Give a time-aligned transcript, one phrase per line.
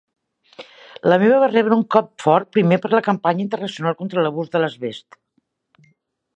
[1.13, 4.63] La meva va rebre un cop fort primer per la campanya internacional contra l'ús de
[4.65, 5.23] l'asbest.